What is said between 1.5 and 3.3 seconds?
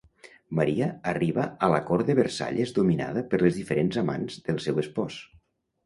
a la Cort de Versalles dominada